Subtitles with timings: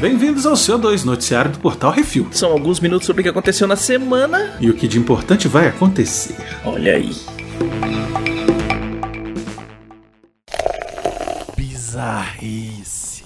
[0.00, 2.26] Bem-vindos ao CO2, noticiário do Portal Refil.
[2.32, 4.56] São alguns minutos sobre o que aconteceu na semana.
[4.58, 6.36] E o que de importante vai acontecer.
[6.64, 7.14] Olha aí.
[11.54, 13.24] Bizarrice.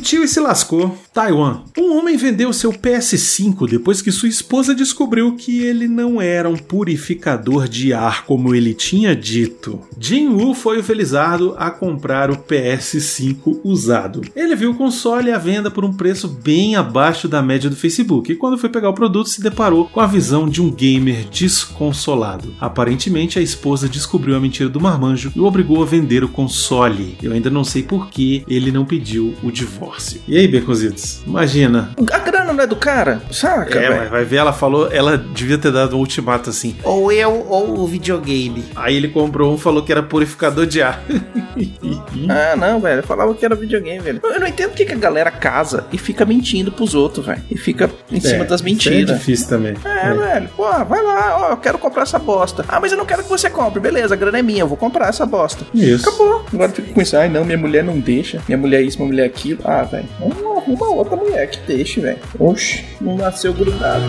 [0.00, 0.96] Mentiu e se lascou.
[1.12, 1.60] Taiwan.
[1.76, 6.56] Um homem vendeu seu PS5 depois que sua esposa descobriu que ele não era um
[6.56, 9.78] purificador de ar como ele tinha dito.
[9.98, 14.22] Jin Woo foi o felizardo a comprar o PS5 usado.
[14.34, 18.32] Ele viu o console à venda por um preço bem abaixo da média do Facebook
[18.32, 22.54] e quando foi pegar o produto se deparou com a visão de um gamer desconsolado.
[22.58, 27.18] Aparentemente a esposa descobriu a mentira do marmanjo e o obrigou a vender o console.
[27.22, 30.20] Eu ainda não sei por que ele não pediu o divórcio divórcio.
[30.26, 31.20] E aí, Beconzitos?
[31.26, 31.90] Imagina.
[32.12, 33.78] A grana não é do cara, saca?
[33.78, 36.76] É, mas vai ver, ela falou, ela devia ter dado um ultimato assim.
[36.84, 38.64] Ou eu ou o videogame.
[38.76, 41.02] Aí ele comprou um falou que era purificador de ar.
[42.28, 43.02] ah, não, velho.
[43.02, 44.20] Falava que era videogame, velho.
[44.22, 47.42] Eu não entendo porque que a galera casa e fica mentindo pros outros, velho.
[47.50, 49.10] E fica em é, cima das mentiras.
[49.10, 49.74] É difícil também.
[49.84, 50.48] É, é, velho.
[50.56, 52.64] Pô, vai lá, ó, eu quero comprar essa bosta.
[52.68, 53.80] Ah, mas eu não quero que você compre.
[53.80, 55.64] Beleza, a grana é minha, eu vou comprar essa bosta.
[55.74, 56.08] Isso.
[56.08, 56.44] Acabou.
[56.52, 57.16] Agora fica com isso.
[57.16, 58.40] Ai, não, minha mulher não deixa.
[58.46, 59.60] Minha mulher é isso, minha mulher é aquilo.
[59.64, 60.08] Ah, velho.
[60.18, 62.18] Vamos arrumar outra mulher que deixe, velho.
[62.38, 64.04] Oxi, não nasceu grudado.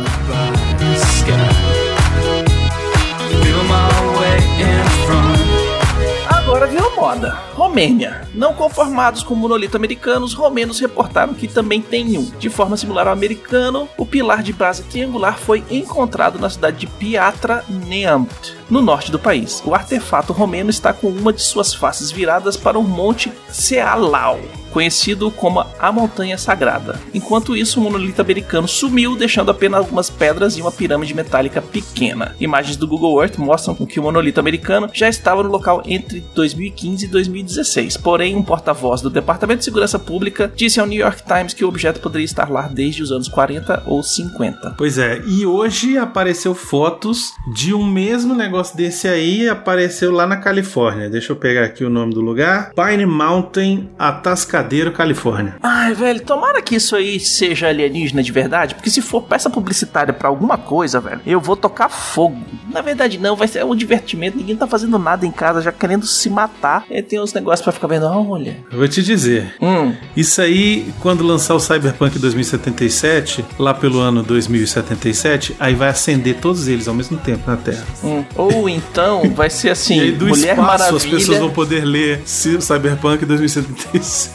[6.27, 7.31] Agora virou moda.
[7.53, 8.27] Romênia.
[8.33, 12.25] Não conformados com o monolito americano, os romenos reportaram que também tem um.
[12.39, 16.87] De forma similar ao americano, o pilar de base triangular foi encontrado na cidade de
[16.87, 19.61] Piatra Neamt, no norte do país.
[19.65, 24.39] O artefato romeno está com uma de suas faces viradas para o Monte Sealau,
[24.71, 26.97] conhecido como a Montanha Sagrada.
[27.13, 32.33] Enquanto isso, o monolito americano sumiu, deixando apenas algumas pedras e uma pirâmide metálica pequena.
[32.39, 37.05] Imagens do Google Earth mostram que o monolito americano já estava no local entre 2015
[37.05, 37.97] e 2016.
[37.97, 41.67] Porém, um porta-voz do Departamento de Segurança Pública disse ao New York Times que o
[41.67, 44.75] objeto poderia estar lá desde os anos 40 ou 50.
[44.77, 50.37] Pois é, e hoje apareceu fotos de um mesmo negócio desse aí, apareceu lá na
[50.37, 51.09] Califórnia.
[51.09, 55.55] Deixa eu pegar aqui o nome do lugar: Pine Mountain Atascadero Embarcadero, Califórnia.
[55.61, 60.13] Ai, velho, tomara que isso aí seja alienígena de verdade, porque se for peça publicitária
[60.13, 62.37] para alguma coisa, velho, eu vou tocar fogo.
[62.71, 66.05] Na verdade, não, vai ser um divertimento, ninguém tá fazendo nada em casa, já querendo
[66.05, 66.85] se matar.
[66.89, 68.57] E tem uns negócios para ficar vendo, olha.
[68.71, 69.55] Eu vou te dizer.
[69.61, 69.93] Hum.
[70.15, 76.67] Isso aí, quando lançar o Cyberpunk 2077, lá pelo ano 2077, aí vai acender todos
[76.67, 77.85] eles ao mesmo tempo na Terra.
[78.03, 78.23] Hum.
[78.41, 80.97] Ou então vai ser assim, e aí, do Mulher espaço, Maravilha.
[80.97, 84.31] As pessoas vão poder ler Cyberpunk 2077.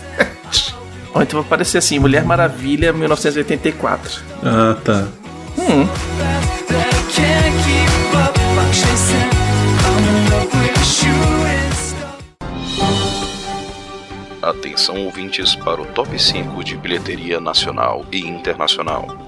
[1.13, 4.21] Ou então vai aparecer assim, Mulher Maravilha 1984.
[4.45, 5.09] Ah, tá.
[5.59, 5.89] Hum.
[14.41, 19.26] Atenção ouvintes para o top 5 de bilheteria nacional e internacional.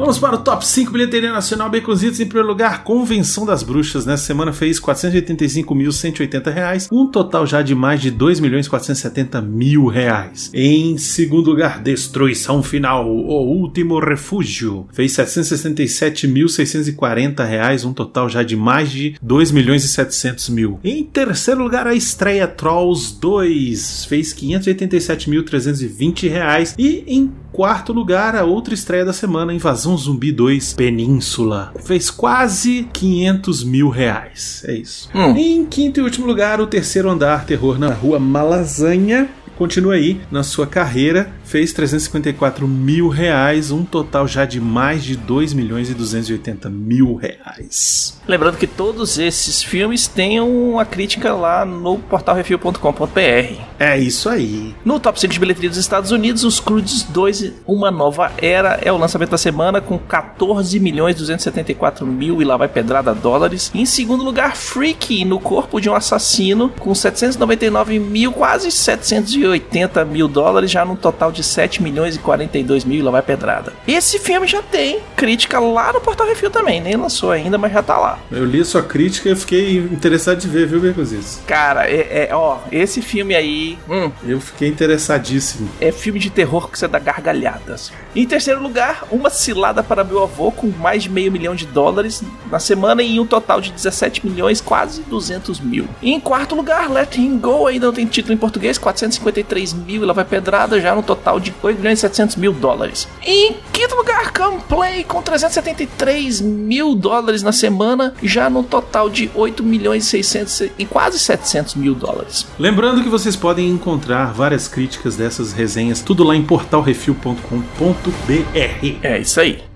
[0.00, 2.18] Vamos para o top 5 bilheteria nacional Baconzitos.
[2.20, 4.06] Em primeiro lugar, Convenção das Bruxas.
[4.06, 9.42] Nessa semana fez 485.180 reais, um total já de mais de R$ 2.470.000.
[9.42, 10.50] mil reais.
[10.54, 14.86] Em segundo lugar, Destruição Final, O Último Refúgio.
[14.90, 20.50] Fez 767.640 reais, um total já de mais de R$ 2.700.000.
[20.50, 20.80] mil.
[20.82, 24.06] Em terceiro lugar, a estreia Trolls 2.
[24.06, 26.74] Fez 587.320 reais.
[26.78, 31.72] E em quarto lugar, a outra estreia da semana, Invasão Zumbi 2 Península.
[31.84, 34.62] Fez quase 500 mil reais.
[34.66, 35.08] É isso.
[35.14, 35.36] Hum.
[35.36, 39.28] Em quinto e último lugar, o terceiro andar, Terror na Rua Malasanha.
[39.56, 45.16] Continua aí na sua carreira fez 354 mil reais, um total já de mais de
[45.16, 48.20] 2 milhões e 280 mil reais.
[48.28, 53.60] Lembrando que todos esses filmes têm uma crítica lá no portalrefil.com.br.
[53.80, 54.76] É isso aí.
[54.84, 58.92] No top 5 de bilheteria dos Estados Unidos, os Crudes 2, Uma Nova Era, é
[58.92, 63.72] o lançamento da semana com 14 milhões 274 mil e lá vai pedrada dólares.
[63.74, 70.28] Em segundo lugar, Freaky, no corpo de um assassino, com 799 mil, quase 780 mil
[70.28, 73.72] dólares, já num total de de 7 milhões e 42 mil e lá vai pedrada.
[73.88, 77.82] Esse filme já tem crítica lá no Portal Refil também, nem lançou ainda, mas já
[77.82, 78.18] tá lá.
[78.30, 81.40] Eu li a sua crítica e fiquei interessado de ver, viu, Bercositos?
[81.46, 83.78] Cara, é, é, ó, esse filme aí.
[83.88, 85.68] Hum, eu fiquei interessadíssimo.
[85.80, 87.92] É filme de terror que você dá gargalhadas.
[88.14, 92.22] Em terceiro lugar, Uma Cilada para Meu Avô, com mais de meio milhão de dólares
[92.50, 95.88] na semana e um total de 17 milhões, quase 200 mil.
[96.02, 100.02] E em quarto lugar, Let Him Go, ainda não tem título em português, 453 mil
[100.02, 103.08] e lá vai pedrada, já no total total de 8 milhões e 700 mil dólares.
[103.22, 109.62] Em quinto lugar, Camplay com 373 mil dólares na semana, já no total de 8
[109.62, 112.46] milhões e 600 e quase 700 mil dólares.
[112.58, 118.96] Lembrando que vocês podem encontrar várias críticas dessas resenhas, tudo lá em portalrefil.com.br.
[119.02, 119.69] É isso aí.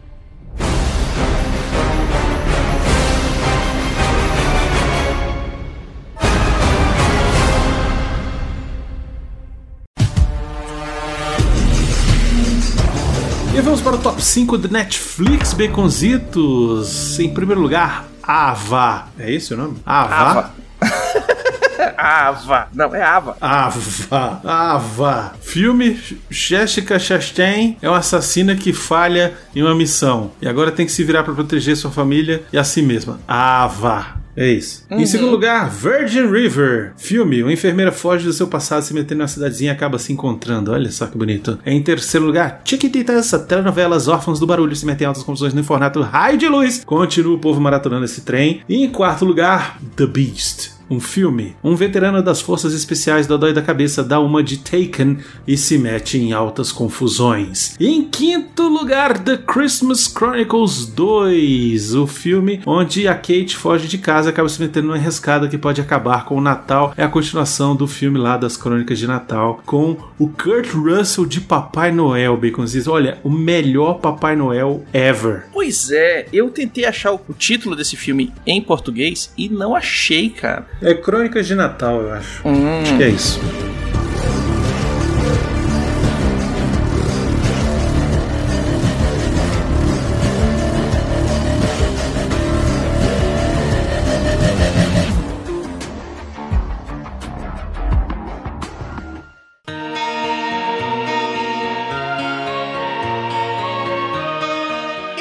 [14.24, 17.20] 5 do Netflix, Baconzitos.
[17.20, 19.08] Em primeiro lugar, Ava.
[19.18, 19.76] É esse o nome?
[19.84, 20.14] Ava.
[20.14, 20.54] Ava.
[21.96, 22.68] Ava.
[22.72, 23.36] Não, é Ava.
[23.38, 24.40] Ava.
[24.42, 25.32] Ava.
[25.42, 26.00] Filme
[26.30, 30.32] Jessica Chastain é uma assassina que falha em uma missão.
[30.40, 33.20] E agora tem que se virar para proteger sua família e a si mesma.
[33.28, 34.23] Ava.
[34.36, 34.84] É isso.
[34.90, 36.92] Em segundo lugar, Virgin River.
[36.96, 37.42] Filme.
[37.42, 40.72] Uma enfermeira foge do seu passado, se metendo numa cidadezinha e acaba se encontrando.
[40.72, 41.58] Olha só que bonito.
[41.64, 46.00] Em terceiro lugar, Chiquititas, telenovelas órfãos do barulho se metem em altas confusões no formato
[46.00, 46.82] raio de luz.
[46.84, 48.62] Continua o povo maratonando esse trem.
[48.69, 51.56] E em quarto lugar, The Beast um filme.
[51.62, 55.78] Um veterano das forças especiais do Dói da Cabeça dá uma de Taken e se
[55.78, 57.76] mete em altas confusões.
[57.78, 63.98] E em quinto lugar, The Christmas Chronicles 2, o filme onde a Kate foge de
[63.98, 66.92] casa e acaba se metendo numa enrascada que pode acabar com o Natal.
[66.96, 71.40] É a continuação do filme lá das Crônicas de Natal com o Kurt Russell de
[71.40, 72.88] Papai Noel, Baconzitos.
[72.88, 75.46] Olha, o melhor Papai Noel ever.
[75.52, 80.66] Pois é, eu tentei achar o título desse filme em português e não achei, cara.
[80.82, 82.46] É Crônicas de Natal, eu acho.
[82.46, 82.82] Hum.
[82.82, 83.40] Acho que é isso.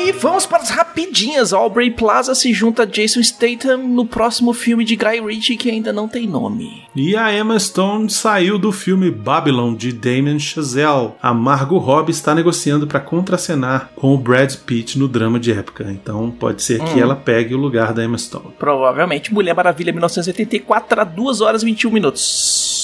[0.05, 1.53] E vamos para as rapidinhas.
[1.53, 5.93] Aubrey Plaza se junta a Jason Statham no próximo filme de Guy Ritchie que ainda
[5.93, 6.83] não tem nome.
[6.93, 11.13] E a Emma Stone saiu do filme Babylon de Damien Chazelle.
[11.21, 15.89] A Margot Robbie está negociando para contracenar com o Brad Pitt no drama de época.
[15.89, 18.53] Então pode ser que ela pegue o lugar da Emma Stone.
[18.59, 22.82] Provavelmente Mulher Maravilha 1984 a 2 horas e 21 minutos.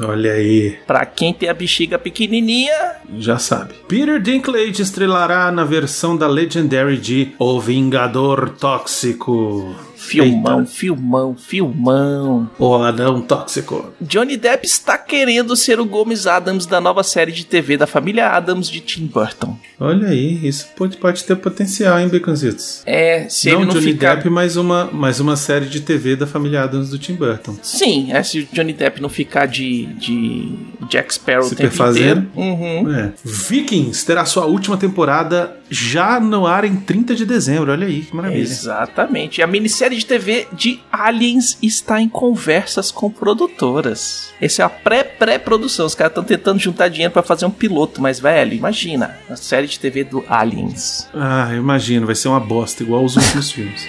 [0.00, 3.74] Olha aí, Pra quem tem a bexiga pequenininha, já sabe.
[3.88, 9.74] Peter Dinklage estrelará na versão da Legendary de O Vingador Tóxico.
[9.98, 10.70] Filmão, Eita.
[10.70, 12.50] filmão, filmão.
[12.58, 13.92] O Anão Tóxico.
[14.00, 18.28] Johnny Depp está querendo ser o Gomes Adams da nova série de TV da família
[18.28, 19.58] Adams de Tim Burton.
[19.80, 22.82] Olha aí, isso pode, pode ter potencial, hein, Baconzitos?
[22.86, 24.14] É, se não ele não Johnny ficar...
[24.14, 27.56] Depp, mas uma, mais uma série de TV da família Adams do Tim Burton.
[27.62, 30.52] Sim, é se o Johnny Depp não ficar de, de
[30.88, 32.26] Jack Sparrow o Se tempo inteiro.
[32.36, 32.94] Uhum.
[32.94, 33.12] É.
[33.24, 37.72] Vikings terá sua última temporada já no ar em 30 de dezembro.
[37.72, 38.42] Olha aí, que maravilha.
[38.42, 39.42] Exatamente.
[39.42, 44.30] A minissérie de TV de Aliens está em conversas com produtoras.
[44.40, 45.86] Essa é a pré-pré-produção.
[45.86, 49.16] Os caras estão tentando juntar dinheiro para fazer um piloto, mas, velho, imagina.
[49.28, 51.08] A série de TV do Aliens.
[51.14, 53.86] Ah, eu imagino, vai ser uma bosta, igual os últimos filmes.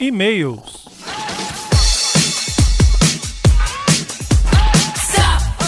[0.00, 0.83] E-mails.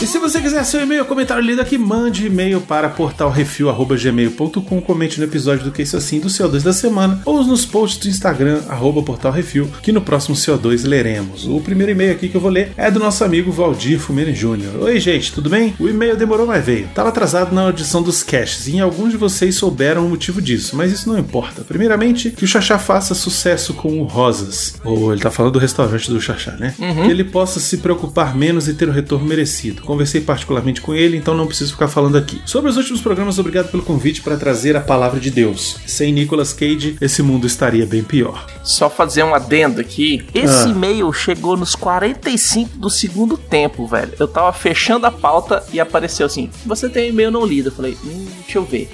[0.06, 5.64] Sí, você quiser seu e-mail, comentário lido aqui, mande e-mail para portalrefil.gmail.com, comente no episódio
[5.64, 9.70] do Que Isso Assim do CO2 da semana ou nos posts do Instagram, arroba portalrefil,
[9.80, 11.46] que no próximo CO2 leremos.
[11.46, 14.80] O primeiro e-mail aqui que eu vou ler é do nosso amigo Valdir Fumene Jr.
[14.80, 15.76] Oi, gente, tudo bem?
[15.78, 16.88] O e-mail demorou, mas veio.
[16.92, 20.90] Tava atrasado na audição dos caches e alguns de vocês souberam o motivo disso, mas
[20.90, 21.62] isso não importa.
[21.62, 24.74] Primeiramente, que o Xaxá faça sucesso com o Rosas.
[24.82, 26.74] Ou ele tá falando do restaurante do Xaxá, né?
[26.76, 29.82] Que ele possa se preocupar menos e ter o retorno merecido.
[29.82, 32.40] Conversei particularmente com ele, então não preciso ficar falando aqui.
[32.44, 35.76] Sobre os últimos programas, obrigado pelo convite para trazer a palavra de Deus.
[35.86, 38.46] Sem Nicolas Cage, esse mundo estaria bem pior.
[38.62, 40.24] Só fazer um adendo aqui.
[40.34, 40.68] Esse Ah.
[40.68, 44.12] e-mail chegou nos 45 do segundo tempo, velho.
[44.18, 47.68] Eu tava fechando a pauta e apareceu assim: Você tem e-mail não lido.
[47.68, 48.88] Eu falei: Hum, deixa eu ver.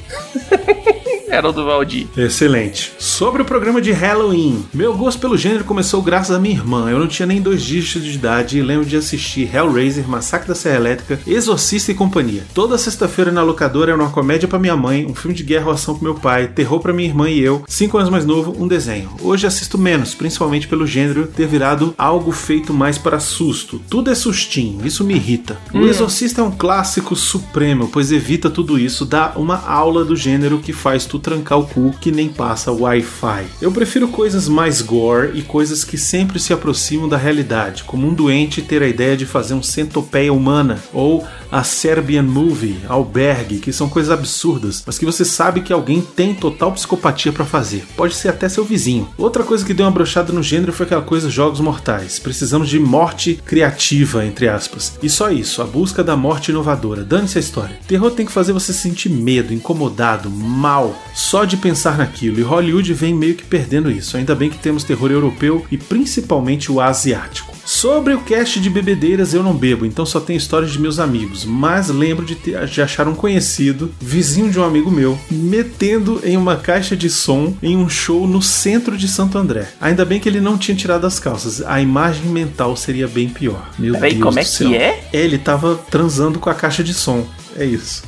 [1.33, 2.09] Era o do Valdir.
[2.15, 2.93] Excelente.
[2.99, 4.67] Sobre o programa de Halloween.
[4.75, 6.91] Meu gosto pelo gênero começou graças à minha irmã.
[6.91, 10.55] Eu não tinha nem dois dígitos de idade e lembro de assistir Hellraiser, Massacre da
[10.55, 12.45] Serra Elétrica, Exorcista e companhia.
[12.53, 15.73] Toda sexta-feira na locadora era uma comédia pra minha mãe, um filme de guerra ou
[15.73, 18.69] ação pro meu pai, terror pra minha irmã e eu, cinco anos mais novo, um
[18.69, 19.09] desenho.
[19.23, 23.81] Hoje assisto menos, principalmente pelo gênero ter virado algo feito mais para susto.
[23.89, 25.57] Tudo é sustinho, isso me irrita.
[25.73, 30.59] O Exorcista é um clássico supremo, pois evita tudo isso, dá uma aula do gênero
[30.59, 33.47] que faz tudo trancar o cu que nem passa Wi-Fi.
[33.61, 38.13] Eu prefiro coisas mais gore e coisas que sempre se aproximam da realidade, como um
[38.15, 43.75] doente ter a ideia de fazer um centopeia humana ou a Serbian Movie, Albergue, que
[43.75, 47.85] são coisas absurdas, mas que você sabe que alguém tem total psicopatia pra fazer.
[47.95, 49.07] Pode ser até seu vizinho.
[49.19, 52.19] Outra coisa que deu uma brochada no gênero foi aquela coisa jogos mortais.
[52.19, 54.99] Precisamos de morte criativa, entre aspas.
[55.03, 57.05] E só isso, a busca da morte inovadora.
[57.05, 57.79] Dane-se a história.
[57.87, 62.41] Terror tem que fazer você sentir medo, incomodado, mal, só de pensar naquilo.
[62.41, 64.17] E Hollywood vem meio que perdendo isso.
[64.17, 67.52] Ainda bem que temos terror europeu e principalmente o asiático.
[67.65, 71.45] Sobre o cast de bebedeiras eu não bebo, então só tenho histórias de meus amigos,
[71.45, 76.37] mas lembro de, ter, de achar um conhecido, vizinho de um amigo meu, metendo em
[76.37, 79.69] uma caixa de som em um show no centro de Santo André.
[79.81, 83.71] Ainda bem que ele não tinha tirado as calças, a imagem mental seria bem pior.
[83.79, 84.69] Meu Peraí, Deus como é do céu.
[84.69, 85.09] que é?
[85.13, 87.27] Ele tava transando com a caixa de som.
[87.57, 88.03] É isso.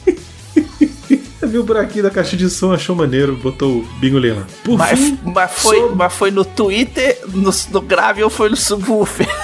[1.47, 4.45] Viu o buraquinho da caixa de som, achou maneiro, botou o bingolim lá.
[4.65, 8.49] Por Mas, fim, mas, foi, sobre- mas foi no Twitter, no, no grave ou foi
[8.49, 9.29] no subwoofer?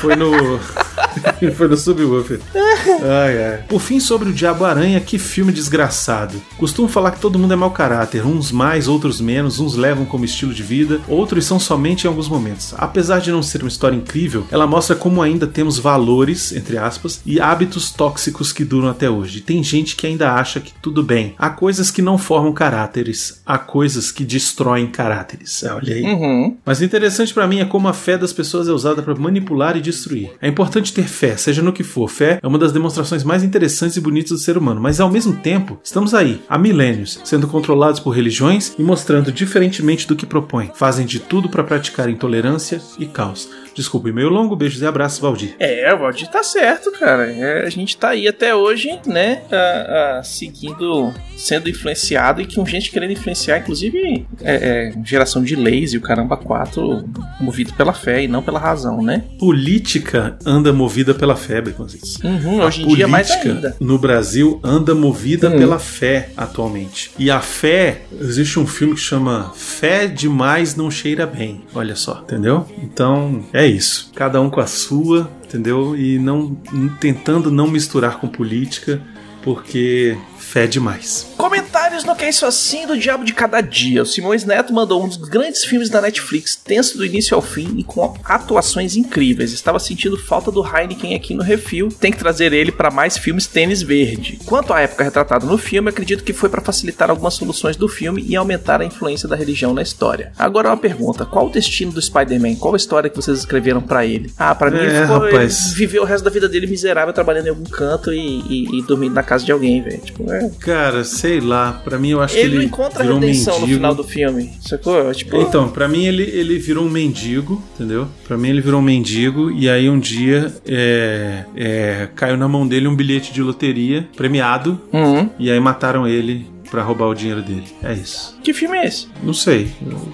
[0.00, 0.30] Foi no.
[1.56, 2.38] Foi no subwoofer.
[3.02, 3.64] Ai, ai.
[3.68, 6.40] Por fim, sobre o Diabo Aranha, que filme desgraçado.
[6.56, 10.24] Costumo falar que todo mundo é mau caráter, uns mais, outros menos, uns levam como
[10.24, 12.74] estilo de vida, outros são somente em alguns momentos.
[12.76, 17.20] Apesar de não ser uma história incrível, ela mostra como ainda temos valores, entre aspas,
[17.24, 19.40] e hábitos tóxicos que duram até hoje.
[19.40, 21.34] Tem gente que ainda acha que tudo bem.
[21.38, 25.64] Há coisas que não formam caráteres, há coisas que destroem caráteres.
[25.64, 26.02] Ah, Olha aí.
[26.02, 26.56] Uhum.
[26.64, 29.76] Mas o interessante pra mim é como a fé das pessoas é usada pra manipular
[29.76, 30.32] e destruir.
[30.40, 32.08] É importante ter fé, seja no que for.
[32.08, 35.34] Fé é uma das demonstrações mais interessantes e bonitas do ser humano, mas ao mesmo
[35.36, 40.70] tempo, estamos aí, há milênios, sendo controlados por religiões e mostrando diferentemente do que propõem.
[40.74, 43.48] Fazem de tudo pra praticar intolerância e caos.
[43.76, 45.54] Desculpe, meio longo, beijos e abraços, Valdir.
[45.58, 47.30] É, o Valdir tá certo, cara.
[47.30, 49.42] É, a gente tá aí até hoje, né?
[49.52, 54.54] a- a- seguindo, sendo influenciado e com gente querendo influenciar, inclusive é,
[54.94, 57.04] é, geração de leis e o caramba 4
[57.40, 59.24] movido pela fé e não pela razão, né?
[59.38, 62.16] Política anda movida pela fé, Baconzitos.
[62.24, 63.76] Uhum, hoje em dia mais política ainda.
[63.80, 65.58] no Brasil anda movida Hum.
[65.58, 67.10] pela fé atualmente.
[67.18, 71.62] E a fé, existe um filme que chama Fé Demais Não Cheira Bem.
[71.74, 72.66] Olha só, entendeu?
[72.82, 74.10] Então é isso.
[74.14, 75.96] Cada um com a sua, entendeu?
[75.96, 76.54] E não
[77.00, 79.00] tentando não misturar com política,
[79.42, 81.26] porque fé demais.
[81.36, 84.02] Comentários no Que É Isso Assim do Diabo de Cada Dia.
[84.02, 87.74] O Simões Neto mandou um dos grandes filmes da Netflix, tenso do início ao fim
[87.78, 89.52] e com atuações incríveis.
[89.52, 91.88] Estava sentindo falta do Heineken aqui no Refil.
[91.88, 94.38] Tem que trazer ele para mais filmes tênis verde.
[94.46, 98.24] Quanto à época retratada no filme, acredito que foi para facilitar algumas soluções do filme
[98.26, 100.32] e aumentar a influência da religião na história.
[100.38, 102.56] Agora uma pergunta: qual o destino do Spider-Man?
[102.56, 104.32] Qual a história que vocês escreveram para ele?
[104.38, 105.66] Ah, para mim É, ele ficou, rapaz.
[105.66, 108.82] ele viveu o resto da vida dele miserável trabalhando em algum canto e, e- e
[108.82, 109.98] dormindo na casa de alguém, velho.
[109.98, 113.16] Tipo, é, Cara, sei lá, pra mim eu acho ele que não ele encontra virou
[113.18, 113.78] um redenção no mendigo.
[113.78, 115.12] final do filme, sacou?
[115.12, 118.08] Tipo, Então, pra mim ele, ele virou um mendigo, entendeu?
[118.26, 122.66] Pra mim ele virou um mendigo e aí um dia é, é, caiu na mão
[122.66, 125.28] dele um bilhete de loteria premiado uhum.
[125.38, 127.64] e aí mataram ele pra roubar o dinheiro dele.
[127.82, 128.36] É isso.
[128.42, 129.06] que filme é esse?
[129.22, 129.72] Não sei,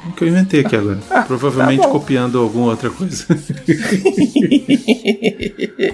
[0.08, 0.98] o que eu inventei aqui agora.
[1.26, 1.92] Provavelmente tá bom.
[1.92, 3.26] copiando alguma outra coisa.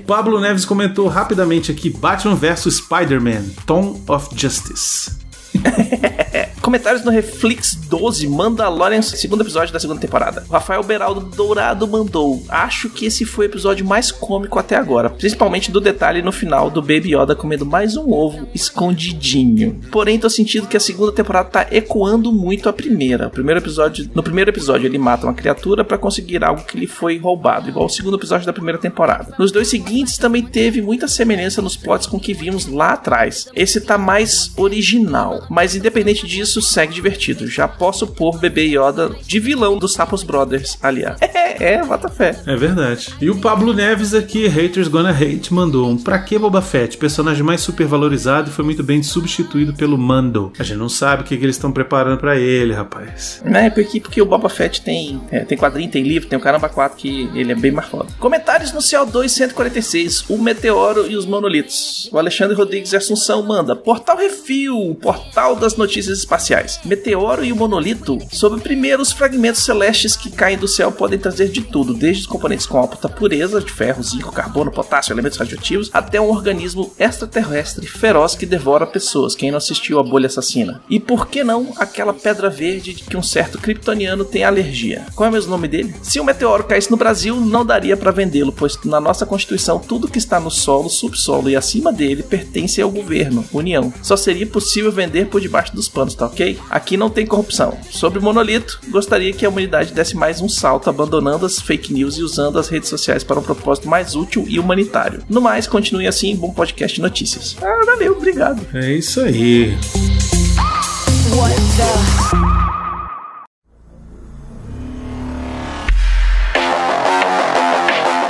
[0.06, 5.16] Pablo Neves comentou rapidamente aqui: Batman vs Spider-Man, Tom of Justice.
[6.68, 10.44] Comentários no Reflex 12, Mandalorian, segundo episódio da segunda temporada.
[10.50, 12.44] Rafael Beraldo Dourado mandou.
[12.46, 16.68] Acho que esse foi o episódio mais cômico até agora, principalmente do detalhe no final
[16.68, 19.80] do Baby Yoda comendo mais um ovo escondidinho.
[19.90, 23.28] Porém, tô sentindo que a segunda temporada tá ecoando muito a primeira.
[23.28, 26.86] O primeiro episódio, no primeiro episódio ele mata uma criatura pra conseguir algo que lhe
[26.86, 29.34] foi roubado, igual o segundo episódio da primeira temporada.
[29.38, 33.48] Nos dois seguintes também teve muita semelhança nos plots com o que vimos lá atrás.
[33.54, 37.46] Esse tá mais original, mas independente disso, segue divertido.
[37.46, 41.18] Já posso pôr Bebê Yoda de vilão dos Sapos Brothers, aliás.
[41.60, 42.36] É, é, bota fé.
[42.46, 43.14] É verdade.
[43.20, 46.96] E o Pablo Neves aqui, Haters Gonna Hate, mandou um Pra que Boba Fett?
[46.96, 50.52] Personagem mais super valorizado e foi muito bem substituído pelo Mando.
[50.58, 53.42] A gente não sabe o que, que eles estão preparando pra ele, rapaz.
[53.44, 56.68] Né, porque, porque o Boba Fett tem, é, tem quadrinho, tem livro, tem o Caramba
[56.68, 58.08] 4 que ele é bem mais foda.
[58.18, 62.08] Comentários no CO2 146, o Meteoro e os Monolitos.
[62.12, 66.80] O Alexandre Rodrigues Assunção manda Portal Refil, portal das notícias espaciais.
[66.84, 71.62] Meteoro e o Monolito, sobre primeiros fragmentos celestes que caem do céu, podem trazer de
[71.62, 76.20] tudo, desde os componentes com alta pureza de ferro, zinco, carbono, potássio, elementos radioativos, até
[76.20, 79.34] um organismo extraterrestre feroz que devora pessoas.
[79.34, 80.80] Quem não assistiu a Bolha Assassina?
[80.88, 85.06] E por que não aquela pedra verde de que um certo kryptoniano tem alergia?
[85.14, 85.94] Qual é o mesmo nome dele?
[86.02, 90.08] Se um meteoro caísse no Brasil, não daria para vendê-lo, pois na nossa Constituição tudo
[90.08, 93.92] que está no solo, subsolo e acima dele pertence ao governo, União.
[94.02, 96.58] Só seria possível vender por debaixo dos panos, tá ok?
[96.70, 97.78] Aqui não tem corrupção.
[97.90, 102.16] Sobre o monolito, gostaria que a humanidade desse mais um salto, abandonando as fake news
[102.16, 105.22] e usando as redes sociais para um propósito mais útil e humanitário.
[105.28, 107.56] No mais, continue assim, bom podcast de notícias.
[107.62, 108.66] Ah, valeu, obrigado.
[108.74, 109.76] É isso aí.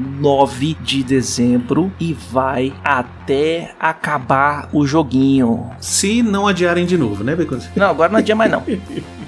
[0.81, 5.69] de dezembro e vai até acabar o joguinho.
[5.79, 7.75] Se não adiarem de novo, né, Beconzitos?
[7.75, 8.63] Não, agora não adia mais não.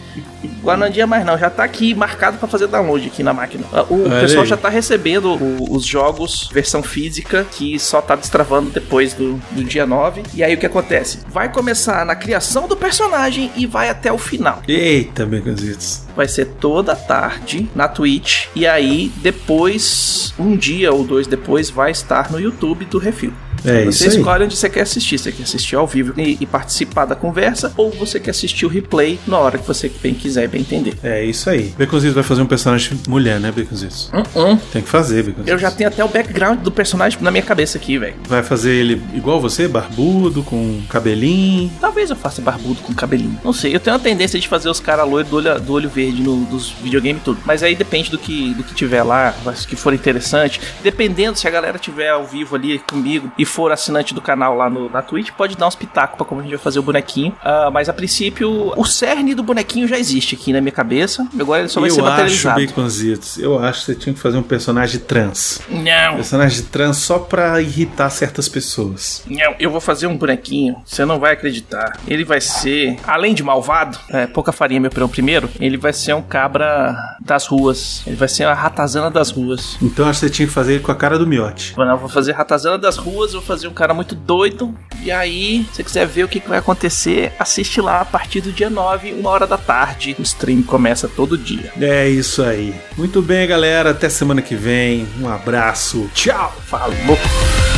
[0.61, 3.63] Agora não mais não, já tá aqui marcado pra fazer download aqui na máquina.
[3.89, 4.47] O Olha pessoal aí.
[4.49, 9.63] já tá recebendo o- os jogos versão física que só tá destravando depois do, do
[9.63, 10.23] dia 9.
[10.33, 11.19] E aí o que acontece?
[11.27, 14.61] Vai começar na criação do personagem e vai até o final.
[14.67, 16.03] Eita, Beconzitos.
[16.15, 21.91] Vai ser toda tarde na Twitch e aí depois, um dia ou dois depois, vai
[21.91, 23.33] estar no YouTube do Refil.
[23.65, 24.17] É Você isso aí.
[24.17, 25.17] escolhe onde você quer assistir.
[25.17, 28.69] Você quer assistir ao vivo e, e participar da conversa, ou você quer assistir o
[28.69, 30.95] replay na hora que você bem quiser e bem entender.
[31.03, 31.73] É isso aí.
[31.77, 34.09] Beconzitos vai fazer um personagem mulher, né, Beconzitos?
[34.13, 34.57] Uh-uh.
[34.71, 35.51] Tem que fazer, Beconzitos.
[35.51, 38.15] Eu já tenho até o background do personagem na minha cabeça aqui, velho.
[38.27, 41.71] Vai fazer ele igual você, barbudo, com cabelinho.
[41.79, 43.39] Talvez eu faça barbudo com cabelinho.
[43.43, 45.89] Não sei, eu tenho a tendência de fazer os caras loiros do olho, do olho
[45.89, 47.39] verde no, dos videogames e tudo.
[47.45, 50.59] Mas aí depende do que, do que tiver lá, mas que for interessante.
[50.83, 54.69] Dependendo se a galera tiver ao vivo ali comigo e for assinante do canal lá
[54.69, 57.35] no, na Twitch, pode dar uns pitacos pra como a gente vai fazer o bonequinho.
[57.43, 61.27] Ah, mas a princípio, o cerne do bonequinho já existe aqui na minha cabeça.
[61.39, 62.65] Agora ele só vai eu ser acho, materializado.
[62.65, 65.61] Baconzitos, eu acho que você tinha que fazer um personagem trans.
[65.69, 66.15] Não.
[66.15, 69.23] Personagem trans só pra irritar certas pessoas.
[69.27, 71.99] Não, eu vou fazer um bonequinho, você não vai acreditar.
[72.07, 76.13] Ele vai ser, além de malvado, é, pouca farinha, meu perão primeiro, ele vai ser
[76.13, 76.95] um cabra
[77.31, 78.03] das ruas.
[78.05, 79.77] Ele vai ser uma ratazana das ruas.
[79.81, 81.73] Então acho que você tinha que fazer ele com a cara do miote.
[81.77, 84.75] Mano, eu vou fazer ratazana das ruas, vou fazer um cara muito doido.
[85.01, 88.41] E aí, se você quiser ver o que, que vai acontecer, assiste lá a partir
[88.41, 90.15] do dia 9, uma hora da tarde.
[90.19, 91.71] O stream começa todo dia.
[91.79, 92.75] É isso aí.
[92.97, 93.91] Muito bem, galera.
[93.91, 95.07] Até semana que vem.
[95.21, 96.09] Um abraço.
[96.13, 96.53] Tchau.
[96.65, 97.70] Falou!